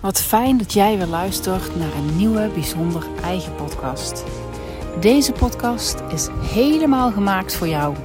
[0.00, 4.24] Wat fijn dat jij weer luistert naar een nieuwe bijzonder eigen podcast.
[5.00, 7.96] Deze podcast is helemaal gemaakt voor jou,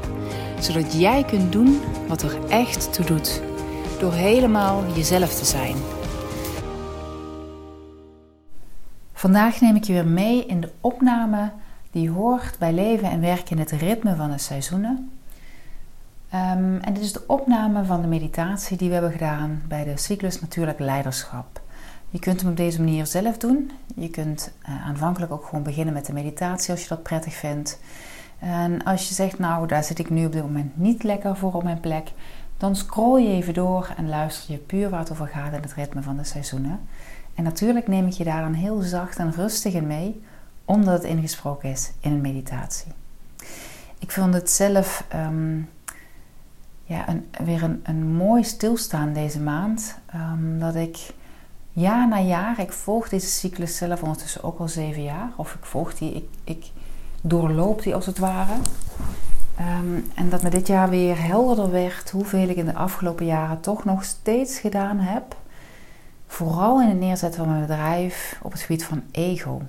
[0.60, 3.42] zodat jij kunt doen wat er echt toe doet,
[4.00, 5.76] door helemaal jezelf te zijn.
[9.14, 11.52] Vandaag neem ik je weer mee in de opname
[11.92, 15.12] die hoort bij leven en werken in het ritme van de seizoenen.
[16.34, 19.98] Um, en dit is de opname van de meditatie die we hebben gedaan bij de
[19.98, 21.63] cyclus Natuurlijk Leiderschap.
[22.14, 23.72] Je kunt hem op deze manier zelf doen.
[23.96, 27.80] Je kunt uh, aanvankelijk ook gewoon beginnen met de meditatie als je dat prettig vindt.
[28.40, 31.54] En als je zegt, nou daar zit ik nu op dit moment niet lekker voor
[31.54, 32.12] op mijn plek,
[32.58, 35.74] dan scroll je even door en luister je puur waar het over gaat in het
[35.74, 36.80] ritme van de seizoenen.
[37.36, 40.22] En natuurlijk neem ik je daar dan heel zacht en rustig mee,
[40.66, 42.92] omdat het ingesproken is in een meditatie.
[44.00, 45.70] Ik vond het zelf um,
[46.84, 49.98] ja, een, weer een, een mooi stilstaan deze maand.
[50.16, 51.14] Um, dat ik
[51.74, 55.32] jaar na jaar, ik volg deze cyclus zelf ondertussen ook al zeven jaar.
[55.36, 56.72] Of ik volg die, ik, ik
[57.22, 58.54] doorloop die als het ware.
[59.60, 63.60] Um, en dat me dit jaar weer helderder werd hoeveel ik in de afgelopen jaren
[63.60, 65.36] toch nog steeds gedaan heb.
[66.28, 69.62] Vooral in het neerzetten van mijn bedrijf op het gebied van ego.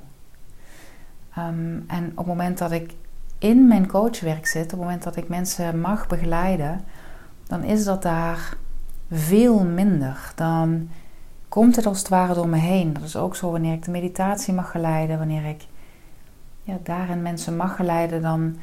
[1.39, 2.93] Um, en op het moment dat ik
[3.39, 6.85] in mijn coachwerk zit, op het moment dat ik mensen mag begeleiden,
[7.47, 8.57] dan is dat daar
[9.11, 10.33] veel minder.
[10.35, 10.89] Dan
[11.55, 12.93] komt het als het ware door me heen.
[12.93, 15.67] Dat is ook zo wanneer ik de meditatie mag geleiden, wanneer ik
[16.63, 18.57] ja, daarin mensen mag geleiden, dan,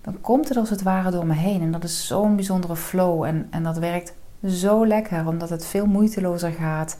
[0.00, 1.60] dan komt het als het ware door me heen.
[1.60, 4.14] En dat is zo'n bijzondere flow en, en dat werkt
[4.46, 6.98] zo lekker, omdat het veel moeitelozer gaat.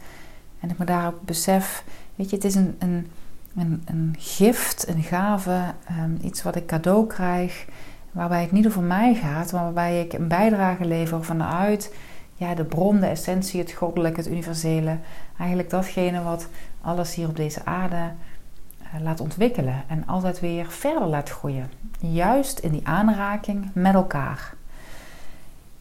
[0.60, 3.10] En ik me daarop besef, weet je, het is een, een,
[3.56, 7.66] een, een gift, een gave, um, iets wat ik cadeau krijg,
[8.10, 11.92] waarbij het niet over mij gaat, maar waarbij ik een bijdrage lever vanuit
[12.40, 14.96] ja, de bron, de essentie, het goddelijke, het universele.
[15.38, 16.48] Eigenlijk datgene wat
[16.80, 21.70] alles hier op deze aarde uh, laat ontwikkelen en altijd weer verder laat groeien.
[21.98, 24.54] Juist in die aanraking met elkaar.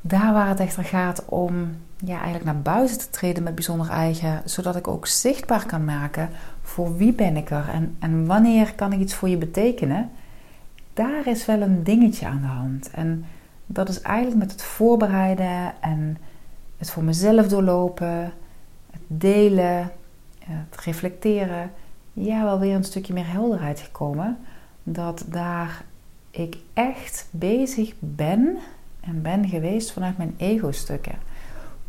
[0.01, 4.41] Daar waar het echter gaat om ja, eigenlijk naar buiten te treden met bijzonder eigen,
[4.45, 6.29] zodat ik ook zichtbaar kan maken
[6.61, 10.09] voor wie ben ik er en, en wanneer kan ik iets voor je betekenen,
[10.93, 12.89] daar is wel een dingetje aan de hand.
[12.91, 13.25] En
[13.65, 16.17] dat is eigenlijk met het voorbereiden en
[16.79, 18.33] het voor mezelf doorlopen,
[18.91, 19.91] het delen,
[20.39, 21.71] het reflecteren,
[22.13, 24.37] ja, wel weer een stukje meer helderheid gekomen.
[24.83, 25.83] Dat daar
[26.31, 28.57] ik echt bezig ben
[28.99, 31.15] en ben geweest vanuit mijn ego-stukken.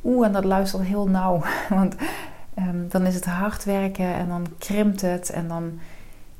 [0.04, 1.94] Oeh, en dat luistert heel nauw, want
[2.58, 5.78] um, dan is het hard werken en dan krimpt het en dan,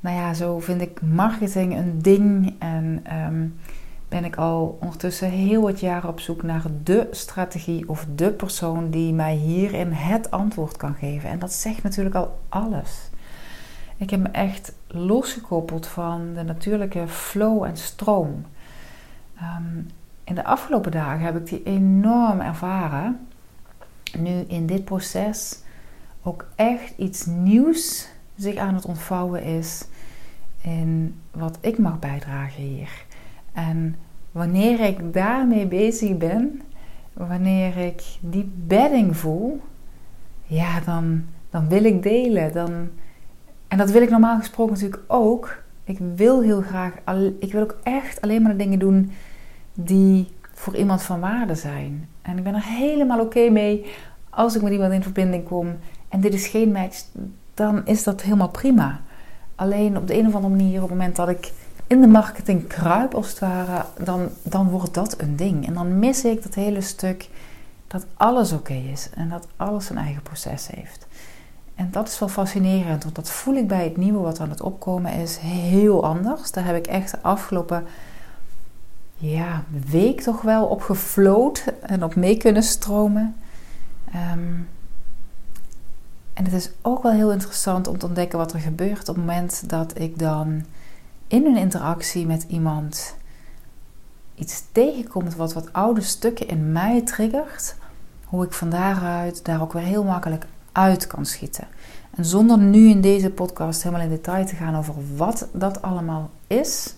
[0.00, 3.58] nou ja, zo vind ik marketing een ding en um,
[4.10, 8.90] ben ik al ondertussen heel wat jaren op zoek naar de strategie of de persoon
[8.90, 11.30] die mij hierin het antwoord kan geven.
[11.30, 13.10] En dat zegt natuurlijk al alles.
[13.96, 18.44] Ik heb me echt losgekoppeld van de natuurlijke flow en stroom.
[19.42, 19.88] Um,
[20.24, 23.26] in de afgelopen dagen heb ik die enorm ervaren.
[24.18, 25.62] Nu in dit proces
[26.22, 29.84] ook echt iets nieuws zich aan het ontvouwen is
[30.62, 33.04] in wat ik mag bijdragen hier.
[33.52, 33.96] En
[34.32, 36.62] wanneer ik daarmee bezig ben,
[37.12, 39.60] wanneer ik die bedding voel,
[40.46, 42.52] ja, dan, dan wil ik delen.
[42.52, 42.88] Dan,
[43.68, 45.62] en dat wil ik normaal gesproken natuurlijk ook.
[45.84, 46.94] Ik wil heel graag,
[47.38, 49.12] ik wil ook echt alleen maar de dingen doen
[49.74, 52.08] die voor iemand van waarde zijn.
[52.22, 53.86] En ik ben er helemaal oké mee
[54.30, 55.76] als ik met iemand in verbinding kom
[56.08, 57.04] en dit is geen match,
[57.54, 59.00] dan is dat helemaal prima.
[59.54, 61.52] Alleen op de een of andere manier, op het moment dat ik
[61.90, 65.66] in de marketing kruip als het ware, dan, dan wordt dat een ding.
[65.66, 67.28] En dan mis ik dat hele stuk
[67.86, 71.06] dat alles oké is en dat alles zijn eigen proces heeft.
[71.74, 74.60] En dat is wel fascinerend, want dat voel ik bij het nieuwe wat aan het
[74.60, 76.50] opkomen is heel anders.
[76.50, 77.84] Daar heb ik echt de afgelopen
[79.16, 83.36] ja, week toch wel op gefloot en op mee kunnen stromen.
[84.32, 84.68] Um,
[86.32, 89.24] en het is ook wel heel interessant om te ontdekken wat er gebeurt op het
[89.24, 90.64] moment dat ik dan
[91.30, 93.16] in een interactie met iemand
[94.34, 97.76] iets tegenkomt wat wat oude stukken in mij triggert,
[98.24, 101.68] hoe ik van daaruit daar ook weer heel makkelijk uit kan schieten.
[102.16, 106.30] En zonder nu in deze podcast helemaal in detail te gaan over wat dat allemaal
[106.46, 106.94] is,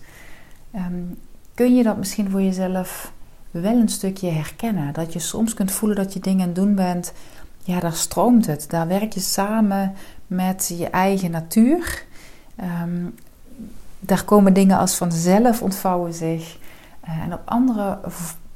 [0.75, 1.17] um,
[1.53, 3.11] kun je dat misschien voor jezelf
[3.51, 4.93] wel een stukje herkennen.
[4.93, 7.13] Dat je soms kunt voelen dat je dingen aan doen bent,
[7.63, 8.65] ja, daar stroomt het.
[8.69, 9.93] Daar werk je samen
[10.27, 12.05] met je eigen natuur.
[12.83, 13.15] Um,
[14.05, 16.57] daar komen dingen als vanzelf ontvouwen zich.
[17.05, 17.99] Uh, en op andere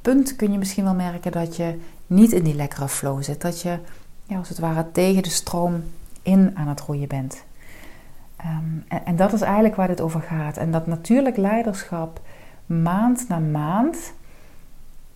[0.02, 3.40] punten kun je misschien wel merken dat je niet in die lekkere flow zit.
[3.40, 3.78] Dat je
[4.26, 5.82] ja, als het ware tegen de stroom
[6.22, 7.44] in aan het groeien bent.
[8.36, 10.56] Ehm, en, en, dat is eigenlijk waar dit over gaat.
[10.56, 12.20] En dat natuurlijk leiderschap
[12.66, 14.12] maand na maand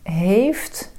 [0.03, 0.93] heeft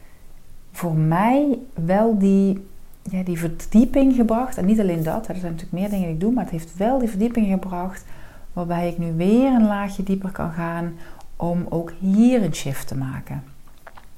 [0.72, 2.68] voor mij wel die,
[3.02, 4.58] ja, die verdieping gebracht.
[4.58, 6.78] En niet alleen dat, er zijn natuurlijk meer dingen die ik doe, maar het heeft
[6.78, 8.06] wel die verdieping gebracht
[8.54, 10.98] waarbij ik nu weer een laagje dieper kan gaan
[11.36, 13.44] om ook hier een shift te maken.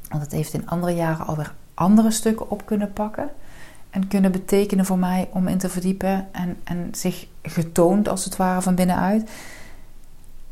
[0.10, 3.30] Want het heeft in andere jaren alweer andere stukken op kunnen pakken
[3.90, 8.36] en kunnen betekenen voor mij om in te verdiepen en, en zich getoond als het
[8.36, 9.30] ware van binnenuit.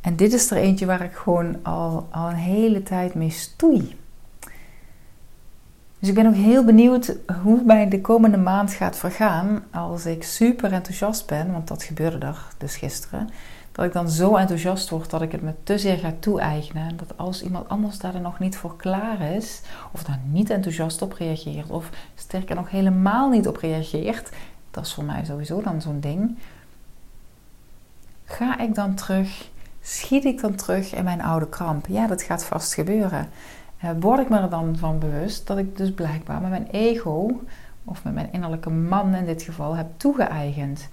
[0.01, 3.95] En dit is er eentje waar ik gewoon al, al een hele tijd mee stoei.
[6.03, 10.23] Dus ik ben ook heel benieuwd hoe mij de komende maand gaat vergaan als ik
[10.23, 13.29] super enthousiast ben, want dat gebeurde er dus gisteren.
[13.71, 16.97] Dat ik dan zo enthousiast word dat ik het me te zeer ga toe-eigenen.
[16.97, 19.61] Dat als iemand anders daar nog niet voor klaar is,
[19.91, 24.29] of daar niet enthousiast op reageert, of sterker nog helemaal niet op reageert,
[24.71, 26.37] dat is voor mij sowieso dan zo'n ding.
[28.25, 29.49] Ga ik dan terug,
[29.81, 31.87] schiet ik dan terug in mijn oude kramp?
[31.87, 33.29] Ja, dat gaat vast gebeuren.
[33.99, 37.41] Word ik me er dan van bewust dat ik dus blijkbaar met mijn ego,
[37.83, 40.89] of met mijn innerlijke man in dit geval, heb toegeëigend.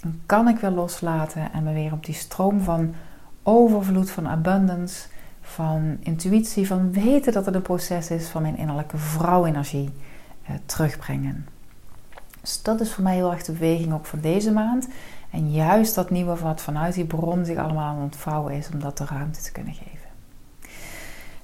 [0.00, 2.94] Dan kan ik weer loslaten en me weer op die stroom van
[3.42, 5.08] overvloed, van abundance,
[5.40, 9.90] van intuïtie, van weten dat het een proces is van mijn innerlijke vrouwenergie
[10.42, 11.46] eh, terugbrengen.
[12.40, 14.88] Dus dat is voor mij heel erg de beweging ook voor deze maand.
[15.30, 18.98] En juist dat nieuwe wat vanuit die bron zich allemaal aan ontvouwen is, om dat
[18.98, 19.95] de ruimte te kunnen geven.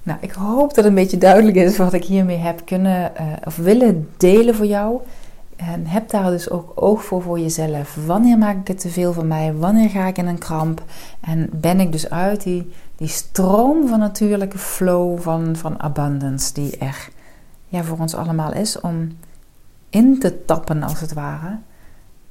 [0.03, 3.27] Nou, ik hoop dat het een beetje duidelijk is wat ik hiermee heb kunnen uh,
[3.45, 5.01] of willen delen voor jou.
[5.55, 7.97] En heb daar dus ook oog voor voor jezelf.
[8.05, 9.53] Wanneer maak ik het te veel van mij?
[9.53, 10.83] Wanneer ga ik in een kramp?
[11.21, 16.77] En ben ik dus uit die, die stroom van natuurlijke flow van, van abundance die
[16.77, 17.09] er
[17.67, 19.17] ja, voor ons allemaal is om
[19.89, 21.57] in te tappen als het ware.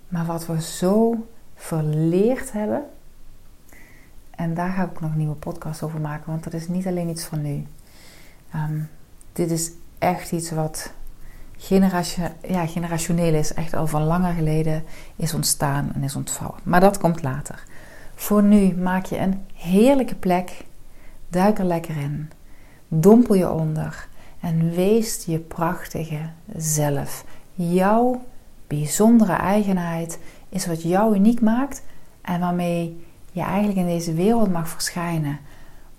[0.08, 2.82] Maar wat we zo verleerd hebben.
[4.36, 7.08] En daar ga ik nog een nieuwe podcast over maken, want dat is niet alleen
[7.08, 7.66] iets van nu.
[8.52, 8.80] Ehm,
[9.32, 10.92] dit is echt iets wat
[11.56, 14.84] generatio ja, generationeel is, echt al van langer geleden
[15.16, 16.60] is ontstaan en is ontvouwen.
[16.62, 17.64] Maar dat komt later.
[18.14, 20.64] Voor nu maak je een heerlijke plek,
[21.28, 22.30] duik er lekker in,
[22.88, 24.08] dompel je onder
[24.40, 27.24] en wees je prachtige zelf.
[27.54, 28.24] Jouw
[28.66, 30.18] bijzondere eigenheid
[30.48, 31.82] is wat jou uniek maakt
[32.22, 35.38] en waarmee je eigenlijk in deze wereld mag verschijnen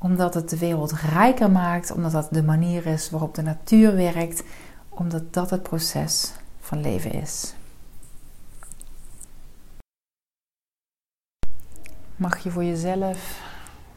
[0.03, 4.43] omdat het de wereld rijker maakt, omdat dat de manier is waarop de natuur werkt,
[4.89, 7.53] omdat dat het proces van leven is.
[12.15, 13.41] Mag je voor jezelf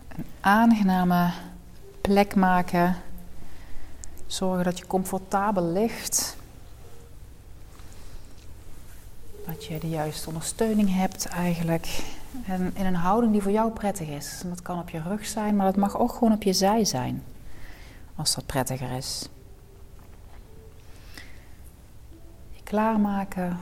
[0.09, 1.31] een aangename
[2.01, 2.97] plek maken.
[4.27, 6.37] Zorgen dat je comfortabel ligt.
[9.47, 12.03] Dat je de juiste ondersteuning hebt eigenlijk.
[12.45, 14.43] En in een houding die voor jou prettig is.
[14.45, 17.23] Dat kan op je rug zijn, maar dat mag ook gewoon op je zij zijn.
[18.15, 19.29] Als dat prettiger is.
[22.67, 23.59] klaarmaken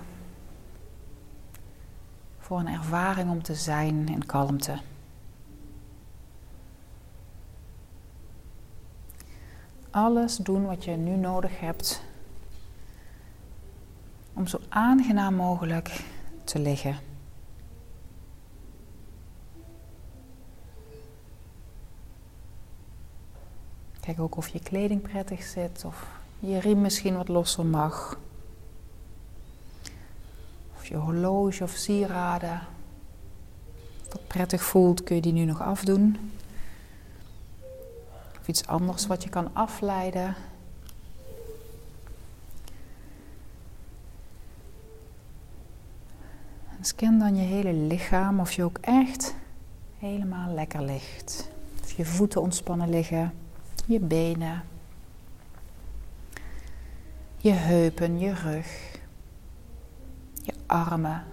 [2.39, 4.79] voor een ervaring om te zijn in kalmte.
[9.91, 12.03] Alles doen wat je nu nodig hebt
[14.33, 16.05] om zo aangenaam mogelijk
[16.45, 16.97] te liggen.
[24.05, 26.07] Kijk ook of je kleding prettig zit of
[26.39, 28.19] je riem misschien wat losser mag
[30.77, 32.61] of je horloge of sieraden.
[34.11, 36.33] Wat prettig voelt, kun je die nu nog afdoen.
[38.41, 40.35] Of iets anders wat je kan afleiden.
[46.79, 49.35] En scan dan je hele lichaam of je ook echt
[49.99, 51.49] helemaal lekker ligt.
[51.83, 53.33] Of je voeten ontspannen liggen,
[53.87, 54.65] je benen,
[57.37, 58.93] je heupen, je rug.
[60.45, 61.25] Je armen,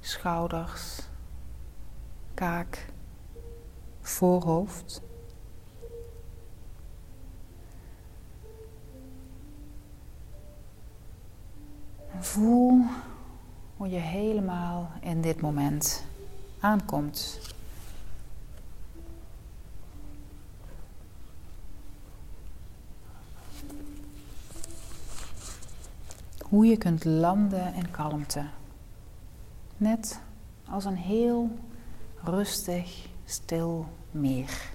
[0.00, 1.00] schouders,
[2.34, 2.86] kaak,
[4.00, 5.02] voorhoofd.
[12.18, 12.84] Voel
[13.76, 16.04] hoe je helemaal in dit moment
[16.60, 17.40] aankomt.
[26.54, 28.44] Hoe je kunt landen in kalmte.
[29.76, 30.20] Net
[30.68, 31.58] als een heel
[32.22, 34.70] rustig, stil meer.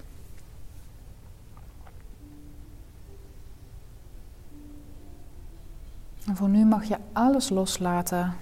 [6.26, 8.34] En voor nu mag je alles loslaten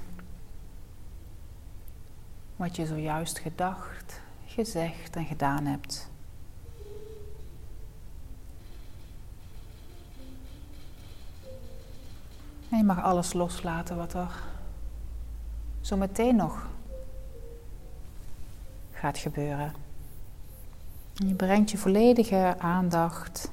[2.57, 6.11] wat je zojuist gedacht, gezegd en gedaan hebt.
[12.79, 14.43] En je mag alles loslaten wat er
[15.81, 16.67] zo meteen nog
[18.93, 19.75] gaat gebeuren.
[21.17, 23.51] En je brengt je volledige aandacht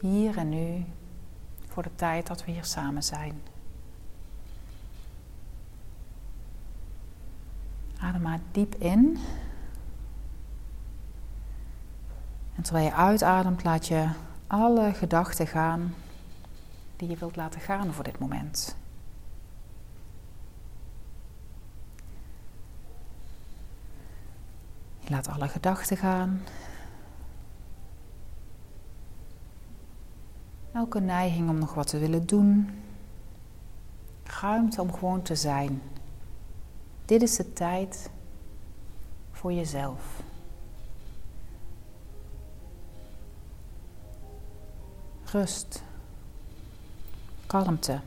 [0.00, 0.84] hier en nu
[1.68, 3.42] voor de tijd dat we hier samen zijn.
[8.00, 9.18] Adem maar diep in.
[12.54, 14.08] En terwijl je uitademt, laat je
[14.46, 15.94] alle gedachten gaan
[16.96, 18.76] die je wilt laten gaan voor dit moment.
[24.98, 26.42] Je laat alle gedachten gaan.
[30.72, 32.82] Elke neiging om nog wat te willen doen.
[34.24, 35.82] Ruimte om gewoon te zijn.
[37.04, 38.10] Dit is de tijd
[39.32, 40.22] voor jezelf.
[45.24, 45.85] Rust.
[47.46, 48.00] Kalmte.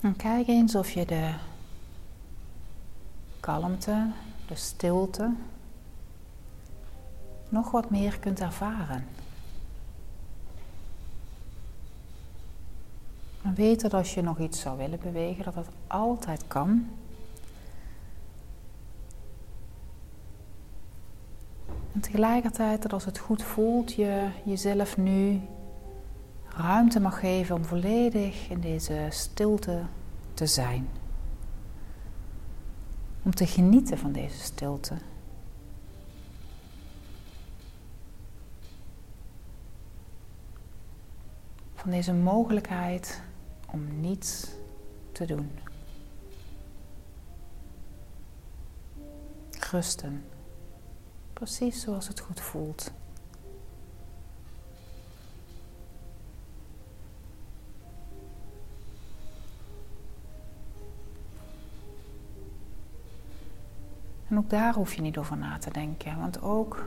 [0.00, 1.34] En kijk eens of je de
[3.40, 4.10] kalmte,
[4.46, 5.34] de stilte,
[7.48, 9.06] nog wat meer kunt ervaren.
[13.42, 16.90] En weet dat als je nog iets zou willen bewegen, dat dat altijd kan.
[21.92, 25.40] En tegelijkertijd dat als het goed voelt, je jezelf nu
[26.48, 29.82] ruimte mag geven om volledig in deze stilte
[30.34, 30.88] te zijn.
[33.22, 34.94] Om te genieten van deze stilte.
[41.74, 43.22] Van deze mogelijkheid
[43.70, 44.48] om niets
[45.12, 45.50] te doen.
[49.70, 50.31] Rusten.
[51.42, 52.92] Precies zoals het goed voelt.
[64.28, 66.86] En ook daar hoef je niet over na te denken, want ook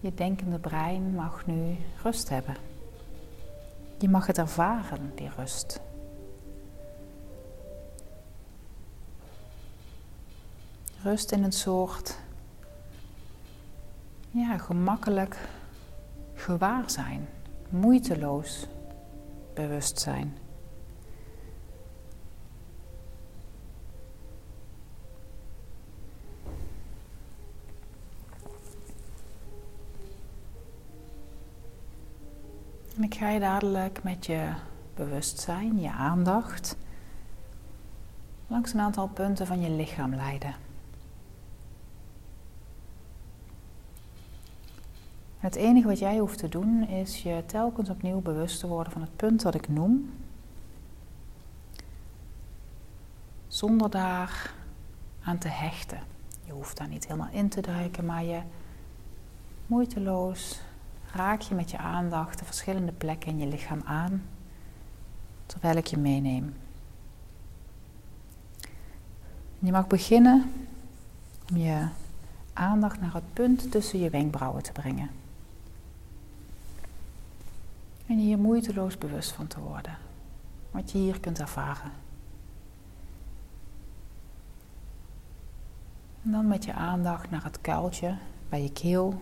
[0.00, 2.56] je denkende brein mag nu rust hebben.
[3.98, 5.80] Je mag het ervaren, die rust.
[11.02, 12.18] Rust in een soort
[14.30, 15.36] ja, gemakkelijk
[16.34, 17.28] gewaar zijn,
[17.68, 18.66] moeiteloos
[19.54, 20.36] bewustzijn.
[32.96, 34.52] En ik ga je dadelijk met je
[34.94, 36.76] bewustzijn, je aandacht,
[38.46, 40.69] langs een aantal punten van je lichaam leiden.
[45.40, 49.00] Het enige wat jij hoeft te doen is je telkens opnieuw bewust te worden van
[49.00, 50.10] het punt dat ik noem.
[53.48, 54.54] Zonder daar
[55.22, 56.00] aan te hechten.
[56.44, 58.40] Je hoeft daar niet helemaal in te duiken, maar je
[59.66, 60.60] moeiteloos
[61.12, 64.22] raak je met je aandacht de verschillende plekken in je lichaam aan,
[65.46, 66.54] terwijl ik je meeneem.
[69.58, 70.52] Je mag beginnen
[71.50, 71.88] om je
[72.52, 75.19] aandacht naar het punt tussen je wenkbrauwen te brengen.
[78.10, 79.98] En hier moeiteloos bewust van te worden.
[80.70, 81.92] Wat je hier kunt ervaren.
[86.22, 88.16] En dan met je aandacht naar het kuiltje
[88.48, 89.20] bij je keel.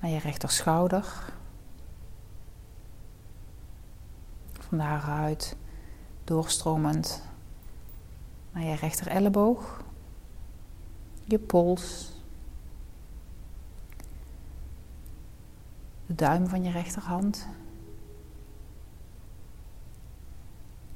[0.00, 1.32] Naar je rechterschouder.
[4.52, 5.56] Van daaruit
[6.24, 7.22] doorstromend
[8.52, 9.82] naar je rechter elleboog.
[11.24, 12.13] Je pols
[16.06, 17.46] de duim van je rechterhand.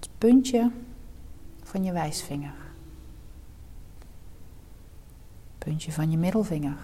[0.00, 0.70] Het puntje
[1.62, 2.54] van je wijsvinger.
[5.58, 6.78] Puntje van je middelvinger.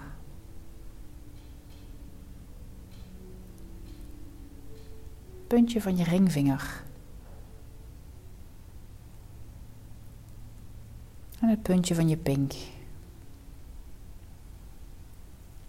[5.46, 6.82] Puntje van je ringvinger.
[11.40, 12.52] En het puntje van je pink.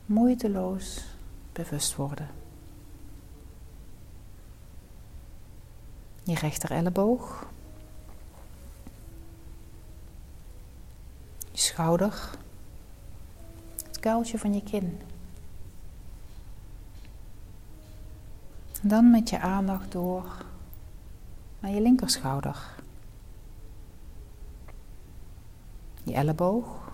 [0.05, 1.05] Moeiteloos
[1.51, 2.44] bewust worden.
[6.25, 7.45] Je rechter elleboog.
[11.51, 12.29] Je schouder.
[13.85, 15.01] Het kuiltje van je kin.
[18.81, 20.45] Dan met je aandacht door
[21.59, 22.75] naar je linkerschouder.
[26.03, 26.91] Je elleboog.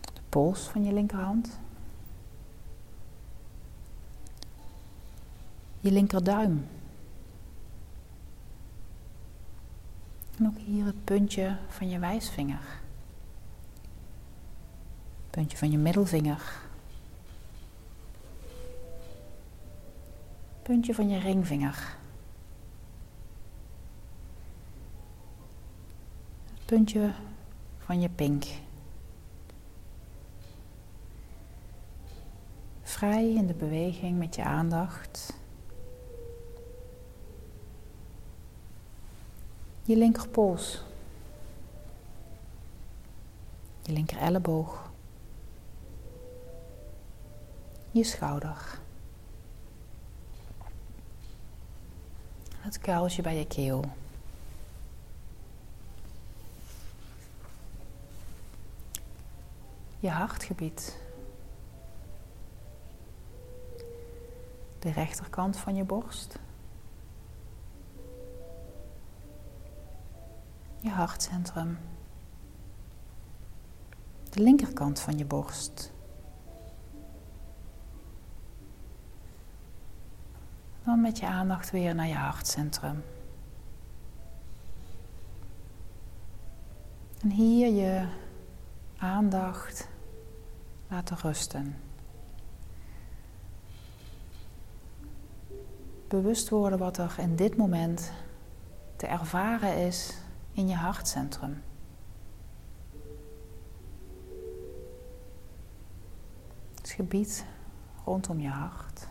[0.00, 1.60] De pols van je linkerhand.
[5.82, 6.66] Je linkerduim.
[10.38, 12.80] En ook hier het puntje van je wijsvinger.
[15.30, 16.60] Puntje van je middelvinger.
[20.62, 21.96] Puntje van je ringvinger.
[26.54, 27.12] Het puntje
[27.78, 28.44] van je pink.
[32.82, 35.40] Vrij in de beweging met je aandacht.
[39.84, 40.82] Je linkerpols.
[43.82, 44.90] Je linker elleboog.
[47.90, 48.80] Je schouder.
[52.56, 53.84] Het kuiltje bij je keel.
[59.98, 60.98] Je hartgebied.
[64.78, 66.38] De rechterkant van je borst.
[70.92, 71.78] Hartcentrum.
[74.30, 75.92] De linkerkant van je borst.
[80.84, 83.04] Dan met je aandacht weer naar je hartcentrum.
[87.20, 88.06] En hier je
[88.96, 89.88] aandacht
[90.88, 91.76] laten rusten.
[96.08, 98.12] Bewust worden wat er in dit moment
[98.96, 100.21] te ervaren is
[100.52, 101.62] in je hartcentrum.
[106.74, 107.44] Het gebied
[108.04, 109.08] rondom je hart.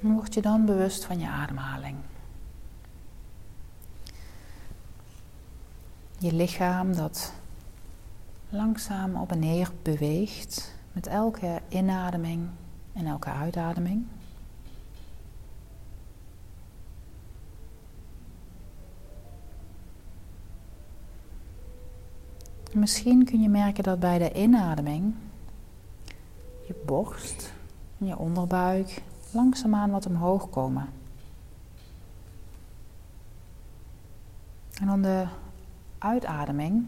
[0.00, 1.96] Word je dan bewust van je ademhaling.
[6.18, 7.32] Je lichaam dat
[8.48, 12.48] langzaam op en neer beweegt met elke inademing
[12.92, 14.06] en elke uitademing.
[22.72, 25.14] Misschien kun je merken dat bij de inademing
[26.66, 27.52] je borst
[27.98, 30.88] en je onderbuik langzaamaan wat omhoog komen.
[34.80, 35.26] En dan de
[35.98, 36.86] uitademing.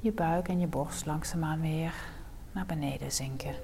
[0.00, 1.94] Je buik en je borst langzaamaan weer
[2.52, 3.54] naar beneden zinken.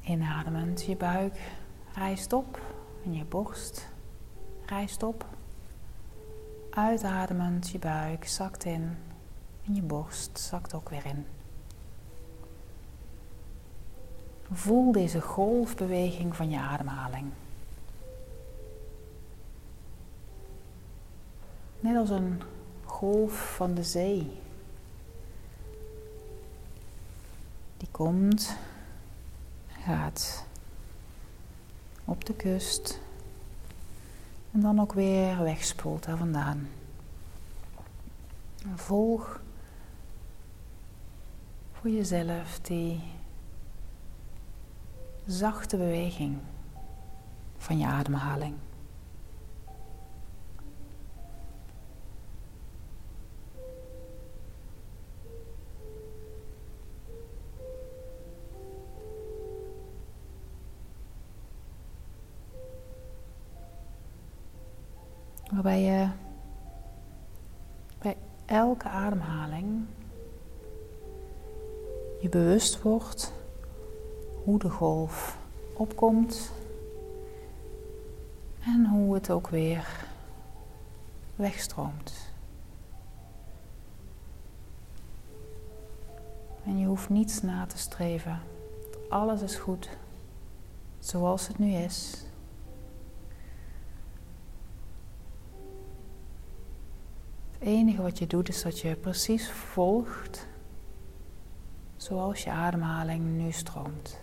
[0.00, 1.52] Inademend, je buik
[1.94, 2.60] rijst op
[3.04, 3.88] en je borst
[4.66, 5.37] rijst op.
[6.78, 8.96] Uitademend, je buik zakt in
[9.66, 11.26] en je borst zakt ook weer in.
[14.52, 17.26] Voel deze golfbeweging van je ademhaling.
[21.80, 22.42] Net als een
[22.84, 24.40] golf van de zee.
[27.76, 28.56] Die komt,
[29.66, 30.44] gaat
[32.04, 33.00] op de kust
[34.52, 36.68] en dan ook weer wegspoelt daar vandaan.
[38.74, 39.40] volg
[41.72, 43.00] voor jezelf die
[45.26, 46.38] zachte beweging
[47.56, 48.54] van je ademhaling.
[65.58, 66.08] Waarbij je
[67.98, 68.16] bij
[68.46, 69.86] elke ademhaling
[72.20, 73.32] je bewust wordt
[74.44, 75.38] hoe de golf
[75.72, 76.52] opkomt
[78.60, 80.06] en hoe het ook weer
[81.36, 82.12] wegstroomt.
[86.64, 88.40] En je hoeft niets na te streven.
[89.08, 89.88] Alles is goed
[90.98, 92.27] zoals het nu is.
[97.68, 100.46] enige wat je doet is dat je precies volgt
[101.96, 104.20] zoals je ademhaling nu stroomt.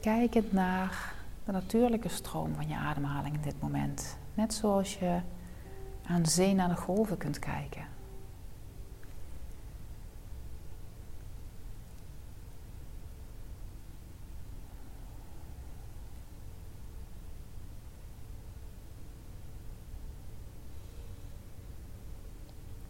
[0.00, 1.14] Kijkend naar
[1.44, 4.16] de natuurlijke stroom van je ademhaling in dit moment.
[4.34, 5.20] Net zoals je
[6.06, 7.97] aan zee naar de golven kunt kijken.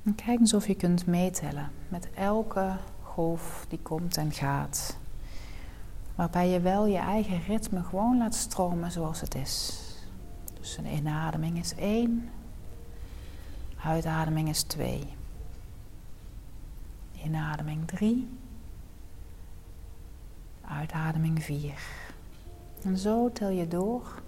[0.09, 4.97] En kijk eens of je kunt meetellen met elke golf die komt en gaat.
[6.15, 9.83] Waarbij je wel je eigen ritme gewoon laat stromen zoals het is.
[10.61, 12.31] Dus een inademing is 1,
[13.85, 15.07] uitademing is 2.
[17.25, 18.29] Inademing 3,
[20.61, 21.73] uitademing 4.
[22.83, 24.23] En zo tel je door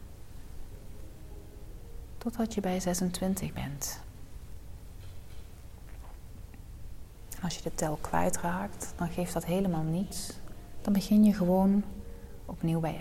[2.18, 4.08] totdat je bij 26 bent.
[7.42, 10.32] Als je de tel kwijtraakt, dan geeft dat helemaal niets.
[10.82, 11.84] Dan begin je gewoon
[12.46, 12.94] opnieuw bij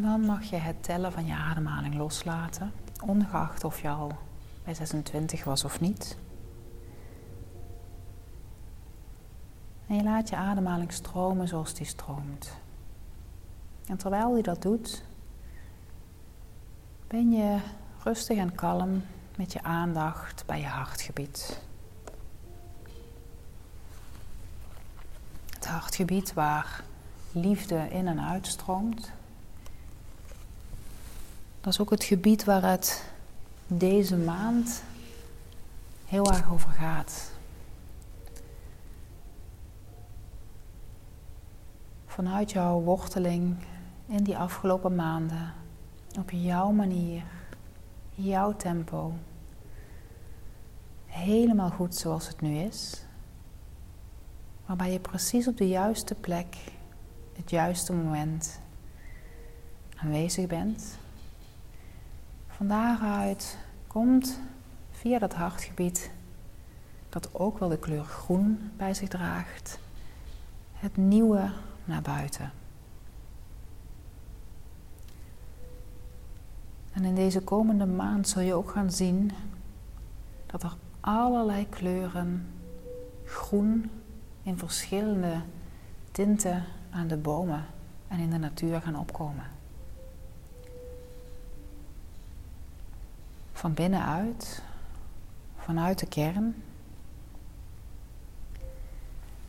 [0.00, 0.10] 1.
[0.10, 2.72] dan mag je het tellen van je ademhaling loslaten,
[3.06, 4.12] ongeacht of je al
[4.64, 6.16] bij 26 was of niet.
[9.86, 12.56] En je laat je ademhaling stromen zoals die stroomt.
[13.86, 15.02] En terwijl je dat doet,
[17.06, 17.58] ben je
[18.02, 19.02] rustig en kalm
[19.36, 21.60] met je aandacht bij je hartgebied.
[25.50, 26.84] Het hartgebied waar
[27.32, 29.12] liefde in en uitstroomt.
[31.60, 33.04] Dat is ook het gebied waar het
[33.66, 34.82] deze maand
[36.06, 37.30] heel erg over gaat.
[42.06, 43.56] Vanuit jouw worteling
[44.06, 45.52] in die afgelopen maanden,
[46.18, 47.22] op jouw manier,
[48.14, 49.12] jouw tempo,
[51.06, 53.02] helemaal goed zoals het nu is,
[54.66, 56.56] waarbij je precies op de juiste plek,
[57.36, 58.60] het juiste moment
[59.96, 60.99] aanwezig bent.
[62.60, 64.40] Van daaruit komt
[64.90, 66.10] via dat hartgebied,
[67.08, 69.78] dat ook wel de kleur groen bij zich draagt,
[70.72, 71.50] het nieuwe
[71.84, 72.52] naar buiten.
[76.92, 79.30] En in deze komende maand zul je ook gaan zien
[80.46, 82.46] dat er allerlei kleuren
[83.24, 83.90] groen
[84.42, 85.40] in verschillende
[86.12, 87.64] tinten aan de bomen
[88.08, 89.59] en in de natuur gaan opkomen.
[93.60, 94.62] Van binnenuit,
[95.56, 96.62] vanuit de kern.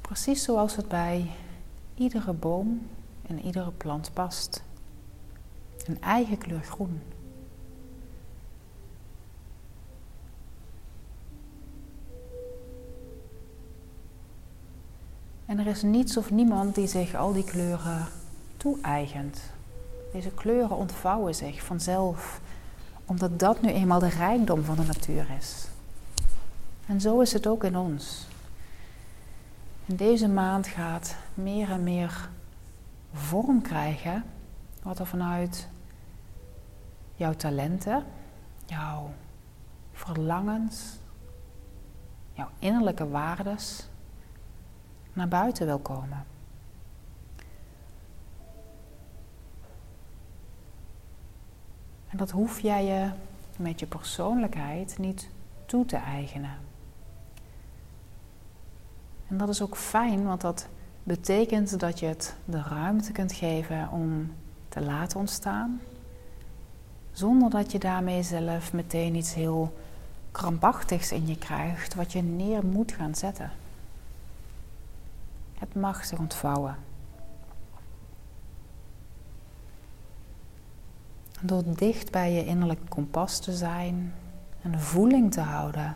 [0.01, 1.31] Precies zoals het bij
[1.95, 2.87] iedere boom
[3.27, 4.63] en iedere plant past.
[5.85, 7.01] Een eigen kleur groen.
[15.45, 18.07] En er is niets of niemand die zich al die kleuren
[18.57, 19.41] toe-eigent.
[20.11, 22.41] Deze kleuren ontvouwen zich vanzelf
[23.11, 25.67] omdat dat nu eenmaal de rijkdom van de natuur is.
[26.85, 28.27] En zo is het ook in ons.
[29.85, 32.29] In deze maand gaat meer en meer
[33.13, 34.23] vorm krijgen
[34.83, 35.67] wat er vanuit
[37.15, 38.03] jouw talenten,
[38.65, 39.13] jouw
[39.93, 40.97] verlangens,
[42.33, 43.87] jouw innerlijke waardes
[45.13, 46.25] naar buiten wil komen.
[52.11, 53.09] En dat hoef jij je
[53.57, 55.29] met je persoonlijkheid niet
[55.65, 56.57] toe te eigenen.
[59.27, 60.67] En dat is ook fijn, want dat
[61.03, 64.33] betekent dat je het de ruimte kunt geven om
[64.69, 65.81] te laten ontstaan,
[67.11, 69.77] zonder dat je daarmee zelf meteen iets heel
[70.31, 73.51] krampachtigs in je krijgt, wat je neer moet gaan zetten.
[75.59, 76.75] Het mag zich ontvouwen.
[81.41, 84.13] Door dicht bij je innerlijke kompas te zijn
[84.61, 85.95] en voeling te houden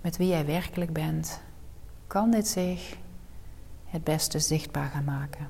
[0.00, 1.40] met wie jij werkelijk bent,
[2.06, 2.96] kan dit zich
[3.84, 5.48] het beste zichtbaar gaan maken.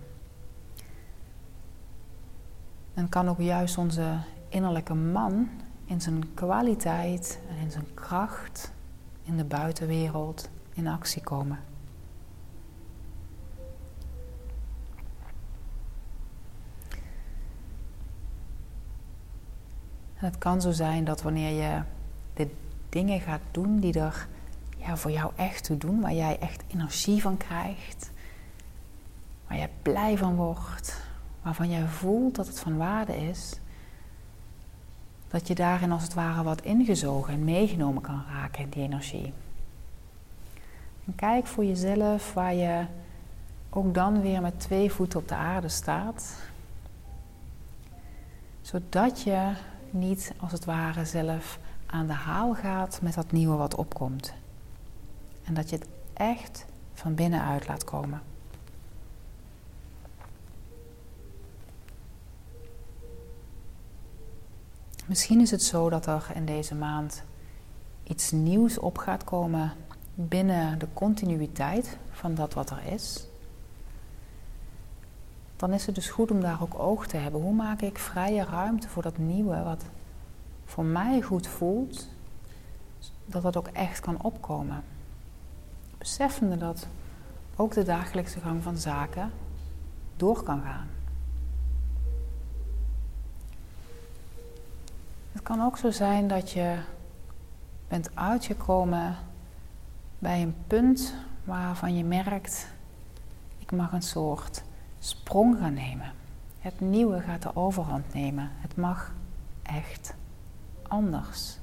[2.94, 5.48] En kan ook juist onze innerlijke man
[5.84, 8.72] in zijn kwaliteit en in zijn kracht
[9.22, 11.58] in de buitenwereld in actie komen.
[20.16, 21.82] Het kan zo zijn dat wanneer je
[22.34, 22.50] de
[22.88, 24.28] dingen gaat doen die er
[24.76, 28.10] ja, voor jou echt toe doen, waar jij echt energie van krijgt,
[29.46, 31.00] waar jij blij van wordt,
[31.42, 33.60] waarvan jij voelt dat het van waarde is,
[35.28, 39.32] dat je daarin als het ware wat ingezogen en meegenomen kan raken in die energie.
[41.04, 42.84] En kijk voor jezelf waar je
[43.70, 46.34] ook dan weer met twee voeten op de aarde staat,
[48.60, 49.52] zodat je
[49.92, 54.32] niet als het ware zelf aan de haal gaat met dat nieuwe wat opkomt.
[55.44, 58.22] En dat je het echt van binnenuit laat komen.
[65.06, 67.22] Misschien is het zo dat er in deze maand
[68.02, 69.72] iets nieuws op gaat komen
[70.14, 73.26] binnen de continuïteit van dat wat er is.
[75.56, 77.40] Dan is het dus goed om daar ook oog te hebben.
[77.40, 79.84] Hoe maak ik vrije ruimte voor dat nieuwe wat
[80.64, 82.08] voor mij goed voelt,
[83.24, 84.82] dat dat ook echt kan opkomen.
[85.98, 86.86] Beseffende dat
[87.56, 89.32] ook de dagelijkse gang van zaken
[90.16, 90.88] door kan gaan.
[95.32, 96.78] Het kan ook zo zijn dat je
[97.88, 99.16] bent uitgekomen
[100.18, 101.14] bij een punt
[101.44, 102.66] waarvan je merkt,
[103.58, 104.62] ik mag een soort
[105.06, 106.12] sprong gaan nemen.
[106.58, 108.50] Het nieuwe gaat de overhand nemen.
[108.54, 109.14] Het mag
[109.62, 110.14] echt
[110.82, 111.58] anders.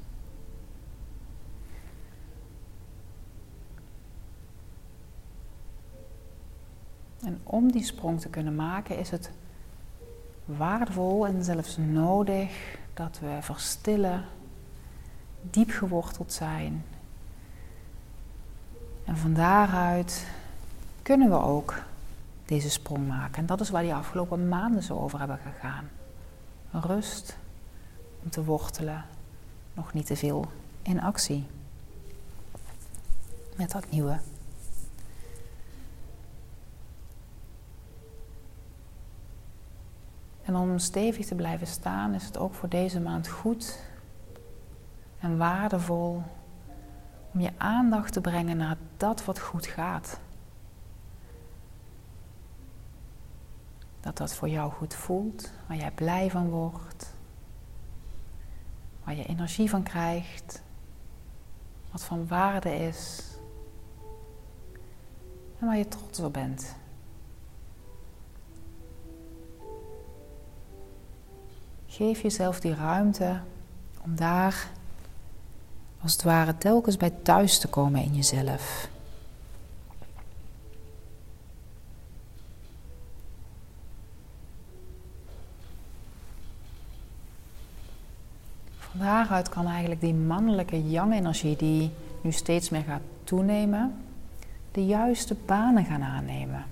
[7.24, 9.32] En om die sprong te kunnen maken is het
[10.46, 14.26] waardevol en zelfs nodig dat we verstillen,
[15.42, 16.86] diep geworteld zijn.
[19.06, 20.28] En van daaruit
[21.02, 21.84] kunnen we ook
[22.54, 23.36] deze sprong maken.
[23.36, 25.90] En dat is waar die afgelopen maanden zo over hebben gegaan.
[26.72, 27.38] Rust
[28.24, 29.06] om te wortelen,
[29.74, 30.46] nog niet te veel
[30.82, 31.46] in actie.
[33.56, 34.20] Met dat nieuwe.
[40.44, 43.80] En om stevig te blijven staan is het ook voor deze maand goed
[45.20, 46.24] en waardevol
[47.32, 50.20] om je aandacht te brengen naar dat wat goed gaat.
[54.04, 57.14] Dat dat voor jou goed voelt, waar jij blij van wordt,
[59.04, 60.62] waar je energie van krijgt,
[61.92, 63.22] wat van waarde is
[65.60, 66.76] en waar je trots op bent.
[71.88, 73.40] Geef jezelf die ruimte
[74.02, 74.70] om daar
[76.02, 78.92] als het ware telkens bij thuis te komen in jezelf.
[89.04, 93.94] Daaruit kan eigenlijk die mannelijke yang-energie die nu steeds meer gaat toenemen,
[94.72, 96.66] de juiste banen gaan aannemen.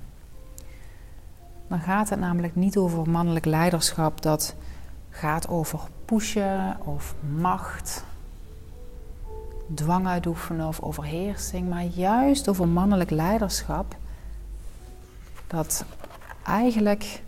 [1.68, 4.56] Dan gaat het namelijk niet over mannelijk leiderschap dat
[5.10, 8.04] gaat over pushen of macht,
[9.74, 13.96] dwang uitoefenen of overheersing, maar juist over mannelijk leiderschap
[15.48, 15.86] dat
[16.46, 17.24] eigenlijk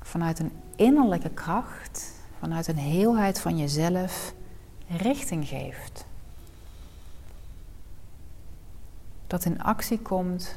[0.00, 4.32] vanuit een innerlijke kracht, vanuit een heelheid van jezelf
[4.96, 6.06] richting geeft.
[9.26, 10.54] Dat in actie komt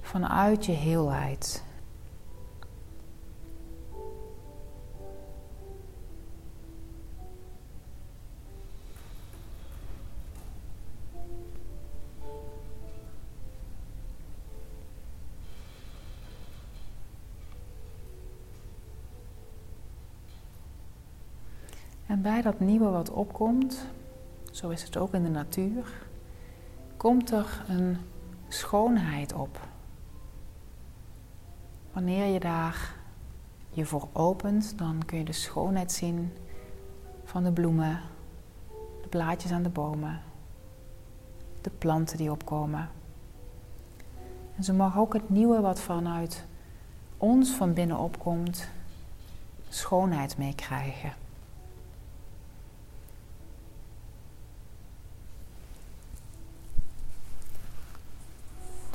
[0.00, 1.62] vanuit je heelheid.
[22.22, 23.86] Bij dat nieuwe wat opkomt,
[24.50, 25.92] zo is het ook in de natuur,
[26.96, 27.96] komt er een
[28.48, 29.60] schoonheid op.
[31.92, 32.94] Wanneer je daar
[33.70, 36.32] je voor opent, dan kun je de schoonheid zien
[37.24, 38.00] van de bloemen,
[39.02, 40.20] de blaadjes aan de bomen,
[41.60, 42.88] de planten die opkomen.
[44.56, 46.44] En zo mag ook het nieuwe wat vanuit
[47.16, 48.68] ons van binnen opkomt,
[49.68, 51.19] schoonheid meekrijgen.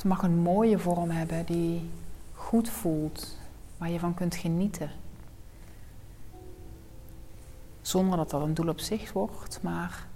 [0.05, 1.89] Mag een mooie vorm hebben die
[2.33, 3.37] goed voelt,
[3.77, 4.89] waar je van kunt genieten.
[7.81, 10.07] Zonder dat dat een doel op zich wordt, maar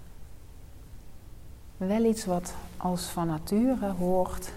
[1.76, 4.52] wel iets wat als van nature hoort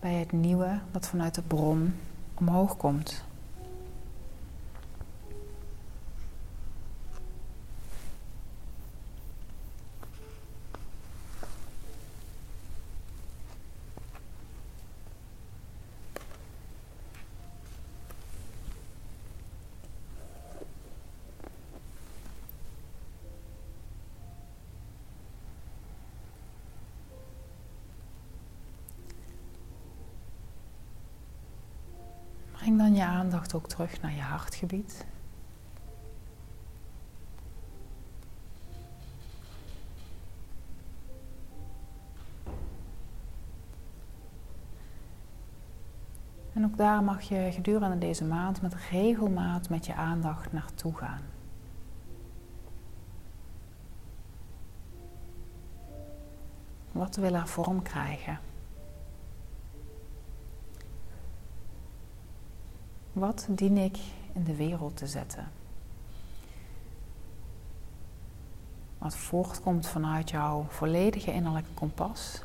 [0.00, 1.94] bij het nieuwe dat vanuit de bron
[2.34, 3.24] omhoog komt.
[33.54, 35.06] Ook terug naar je hartgebied.
[46.52, 51.22] En ook daar mag je gedurende deze maand met regelmaat met je aandacht naartoe gaan.
[56.92, 58.38] Wat wil er vorm krijgen?
[63.16, 63.98] Wat dien ik
[64.32, 65.48] in de wereld te zetten?
[68.98, 72.42] Wat voortkomt vanuit jouw volledige innerlijke kompas,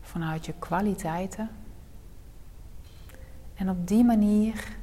[0.00, 1.50] vanuit je kwaliteiten
[3.54, 4.76] en op die manier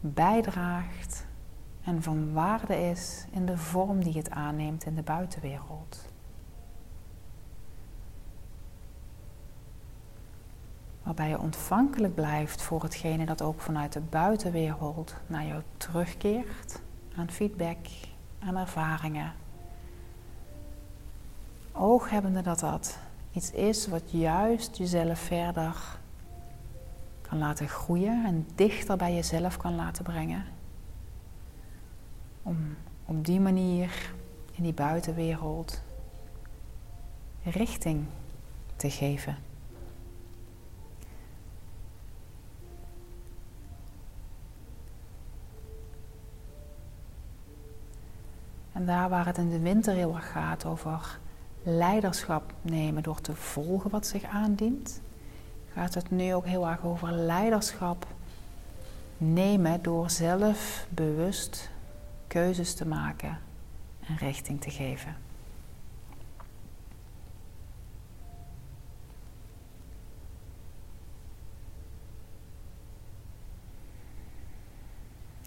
[0.00, 1.26] bijdraagt
[1.84, 6.11] en van waarde is in de vorm die het aanneemt in de buitenwereld.
[11.02, 16.80] Waarbij je ontvankelijk blijft voor hetgene dat ook vanuit de buitenwereld naar jou terugkeert.
[17.16, 17.76] Aan feedback,
[18.38, 19.32] aan ervaringen.
[21.72, 22.98] Ooghebbende dat dat
[23.32, 25.98] iets is wat juist jezelf verder
[27.20, 30.44] kan laten groeien en dichter bij jezelf kan laten brengen.
[32.42, 34.12] Om op die manier
[34.52, 35.82] in die buitenwereld
[37.42, 38.04] richting
[38.76, 39.36] te geven.
[48.82, 51.18] En daar waar het in de winter heel erg gaat over
[51.62, 55.00] leiderschap nemen door te volgen wat zich aandient,
[55.72, 58.06] gaat het nu ook heel erg over leiderschap
[59.16, 61.70] nemen door zelf bewust
[62.26, 63.38] keuzes te maken
[64.06, 65.16] en richting te geven.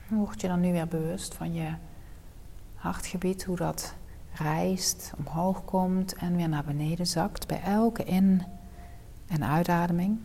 [0.08, 1.74] Word je dan nu weer bewust van je
[2.86, 3.96] hartgebied, hoe dat
[4.34, 8.44] rijst, omhoog komt en weer naar beneden zakt bij elke in-
[9.28, 10.20] en uitademing.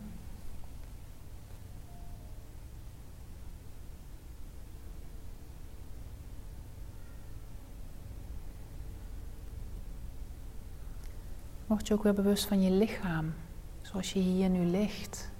[11.67, 13.33] Word je ook weer bewust van je lichaam,
[13.81, 15.31] zoals je hier nu ligt.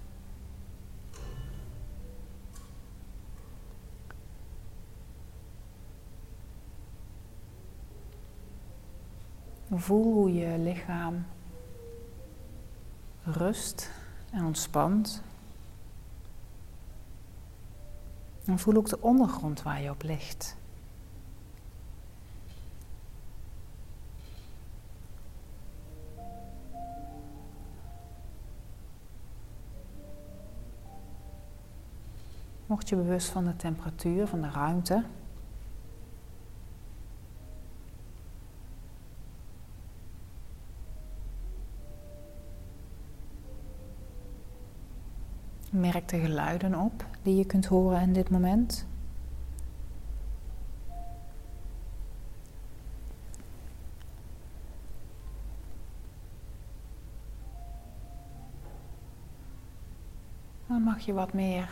[9.73, 11.25] Voel hoe je lichaam
[13.23, 13.91] rust
[14.31, 15.23] en ontspant.
[18.45, 20.57] En voel ook de ondergrond waar je op ligt.
[32.65, 35.03] Word je bewust van de temperatuur van de ruimte.
[45.71, 48.87] Merk de geluiden op die je kunt horen in dit moment.
[60.67, 61.69] Dan mag je wat meer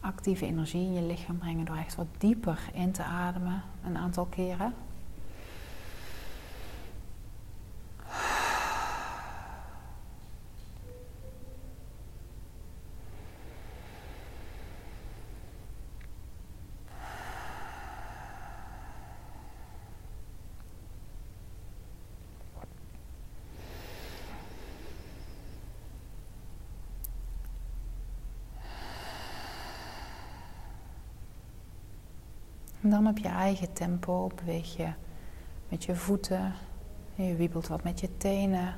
[0.00, 4.26] actieve energie in je lichaam brengen door echt wat dieper in te ademen een aantal
[4.26, 4.74] keren.
[32.86, 34.88] En dan op je eigen tempo beweeg je
[35.68, 36.52] met je voeten.
[37.14, 38.74] Je wiebelt wat met je tenen,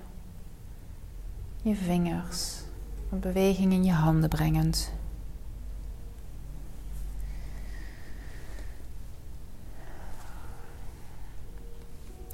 [1.63, 2.63] je vingers,
[3.11, 4.93] een beweging in je handen brengend.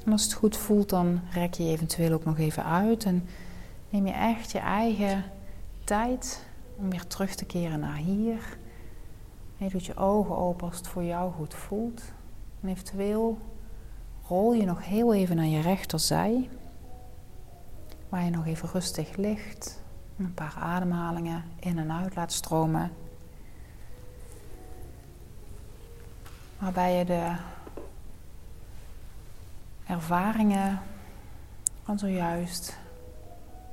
[0.05, 3.27] En als het goed voelt, dan rek je, je eventueel ook nog even uit en
[3.89, 5.23] neem je echt je eigen
[5.83, 6.45] tijd
[6.75, 8.57] om weer terug te keren naar hier.
[9.57, 12.01] Je doet je ogen open als het voor jou goed voelt.
[12.61, 13.37] En eventueel
[14.27, 16.49] rol je nog heel even naar je rechterzij,
[18.09, 19.83] waar je nog even rustig ligt.
[20.17, 22.91] Een paar ademhalingen in en uit laat stromen.
[26.59, 27.35] Waarbij je de
[29.87, 30.79] ervaringen
[31.83, 32.77] van zojuist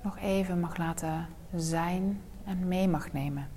[0.03, 3.52] nog even mag laten zijn en mee mag nemen.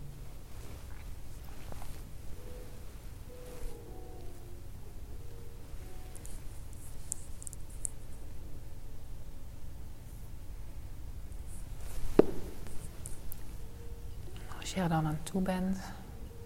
[14.76, 15.78] Je er dan aan toe bent,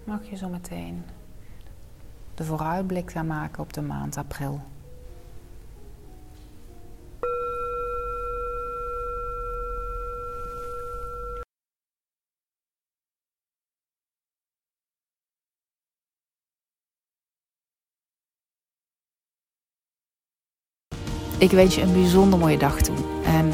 [0.04, 1.04] mag je zo meteen
[2.36, 4.62] de vooruitblik gaan maken op de maand april.
[21.38, 22.96] Ik wens je een bijzonder mooie dag toe.
[23.24, 23.54] En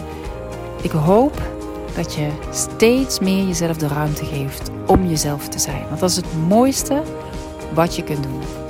[0.82, 1.65] ik hoop
[1.96, 5.88] dat je steeds meer jezelf de ruimte geeft om jezelf te zijn.
[5.88, 7.04] Want dat is het mooiste
[7.74, 8.65] wat je kunt doen.